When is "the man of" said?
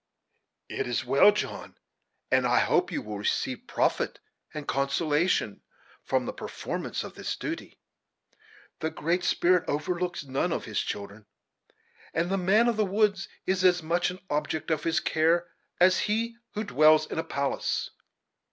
12.31-12.77